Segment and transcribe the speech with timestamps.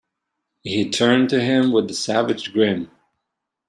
[0.63, 2.89] He turned to him with a savage grin.